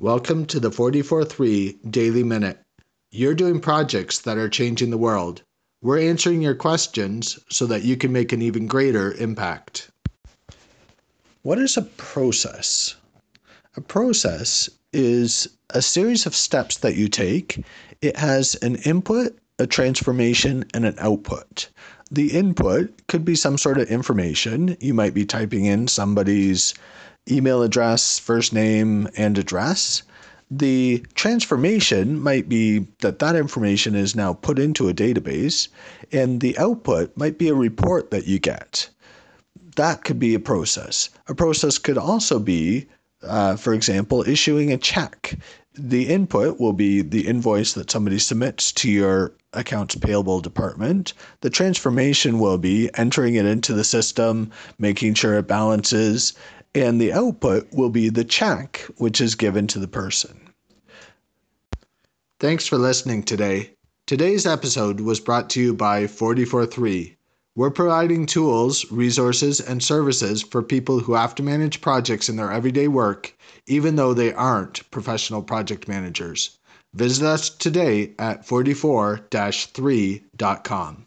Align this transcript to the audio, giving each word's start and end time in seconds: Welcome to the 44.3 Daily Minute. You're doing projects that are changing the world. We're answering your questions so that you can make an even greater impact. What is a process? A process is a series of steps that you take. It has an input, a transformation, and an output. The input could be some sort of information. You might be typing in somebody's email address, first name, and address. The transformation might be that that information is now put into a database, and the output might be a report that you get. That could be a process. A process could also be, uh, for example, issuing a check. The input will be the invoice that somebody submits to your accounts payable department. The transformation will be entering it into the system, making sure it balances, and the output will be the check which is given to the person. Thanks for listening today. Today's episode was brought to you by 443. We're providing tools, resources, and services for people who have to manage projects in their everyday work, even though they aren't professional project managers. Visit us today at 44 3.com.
Welcome 0.00 0.46
to 0.46 0.58
the 0.58 0.72
44.3 0.72 1.88
Daily 1.88 2.24
Minute. 2.24 2.58
You're 3.12 3.36
doing 3.36 3.60
projects 3.60 4.18
that 4.22 4.36
are 4.36 4.48
changing 4.48 4.90
the 4.90 4.98
world. 4.98 5.42
We're 5.82 6.00
answering 6.00 6.42
your 6.42 6.56
questions 6.56 7.38
so 7.48 7.66
that 7.66 7.84
you 7.84 7.96
can 7.96 8.10
make 8.12 8.32
an 8.32 8.42
even 8.42 8.66
greater 8.66 9.12
impact. 9.12 9.92
What 11.42 11.60
is 11.60 11.76
a 11.76 11.82
process? 11.82 12.96
A 13.76 13.80
process 13.80 14.68
is 14.92 15.46
a 15.70 15.80
series 15.80 16.26
of 16.26 16.34
steps 16.34 16.78
that 16.78 16.96
you 16.96 17.06
take. 17.06 17.64
It 18.02 18.16
has 18.16 18.56
an 18.56 18.74
input, 18.84 19.38
a 19.60 19.66
transformation, 19.68 20.64
and 20.74 20.84
an 20.84 20.96
output. 20.98 21.68
The 22.10 22.32
input 22.32 23.06
could 23.06 23.24
be 23.24 23.36
some 23.36 23.56
sort 23.56 23.78
of 23.78 23.88
information. 23.88 24.76
You 24.80 24.92
might 24.92 25.14
be 25.14 25.24
typing 25.24 25.66
in 25.66 25.86
somebody's 25.86 26.74
email 27.30 27.62
address, 27.62 28.18
first 28.18 28.52
name, 28.52 29.08
and 29.16 29.38
address. 29.38 30.02
The 30.50 31.04
transformation 31.14 32.20
might 32.20 32.48
be 32.48 32.86
that 33.00 33.18
that 33.18 33.34
information 33.34 33.94
is 33.94 34.14
now 34.14 34.34
put 34.34 34.58
into 34.58 34.88
a 34.88 34.94
database, 34.94 35.68
and 36.12 36.40
the 36.40 36.56
output 36.58 37.16
might 37.16 37.38
be 37.38 37.48
a 37.48 37.54
report 37.54 38.10
that 38.10 38.26
you 38.26 38.38
get. 38.38 38.88
That 39.76 40.04
could 40.04 40.18
be 40.18 40.34
a 40.34 40.40
process. 40.40 41.08
A 41.26 41.34
process 41.34 41.78
could 41.78 41.98
also 41.98 42.38
be, 42.38 42.86
uh, 43.22 43.56
for 43.56 43.72
example, 43.72 44.22
issuing 44.28 44.70
a 44.70 44.76
check. 44.76 45.38
The 45.76 46.06
input 46.08 46.60
will 46.60 46.72
be 46.72 47.02
the 47.02 47.26
invoice 47.26 47.72
that 47.72 47.90
somebody 47.90 48.20
submits 48.20 48.70
to 48.72 48.90
your 48.90 49.32
accounts 49.54 49.96
payable 49.96 50.40
department. 50.40 51.14
The 51.40 51.50
transformation 51.50 52.38
will 52.38 52.58
be 52.58 52.90
entering 52.94 53.34
it 53.34 53.46
into 53.46 53.72
the 53.72 53.82
system, 53.82 54.52
making 54.78 55.14
sure 55.14 55.34
it 55.34 55.48
balances, 55.48 56.34
and 56.74 57.00
the 57.00 57.12
output 57.12 57.72
will 57.72 57.90
be 57.90 58.08
the 58.08 58.24
check 58.24 58.78
which 58.98 59.20
is 59.20 59.34
given 59.34 59.66
to 59.68 59.78
the 59.78 59.88
person. 59.88 60.40
Thanks 62.40 62.66
for 62.66 62.76
listening 62.76 63.22
today. 63.22 63.70
Today's 64.06 64.46
episode 64.46 65.00
was 65.00 65.20
brought 65.20 65.48
to 65.50 65.60
you 65.60 65.72
by 65.72 66.06
443. 66.06 67.16
We're 67.56 67.70
providing 67.70 68.26
tools, 68.26 68.90
resources, 68.90 69.60
and 69.60 69.80
services 69.82 70.42
for 70.42 70.62
people 70.62 70.98
who 70.98 71.14
have 71.14 71.36
to 71.36 71.42
manage 71.42 71.80
projects 71.80 72.28
in 72.28 72.36
their 72.36 72.50
everyday 72.50 72.88
work, 72.88 73.32
even 73.66 73.94
though 73.94 74.12
they 74.12 74.34
aren't 74.34 74.90
professional 74.90 75.40
project 75.42 75.86
managers. 75.86 76.58
Visit 76.94 77.24
us 77.24 77.48
today 77.48 78.12
at 78.18 78.44
44 78.44 79.20
3.com. 79.30 81.06